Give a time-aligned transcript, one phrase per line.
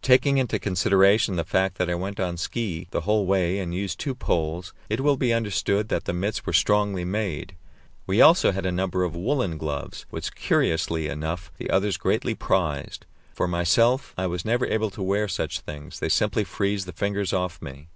[0.00, 4.00] Taking into consideration the fact that I went on ski the whole way and used
[4.00, 7.54] two poles, it will be understood that the mits were strongly made.
[8.06, 13.04] We also had a number of woollen gloves, which, curiously enough, the others greatly prized.
[13.34, 17.34] For myself, I was never able to wear such things; they simply freeze the fingers
[17.34, 17.88] off me.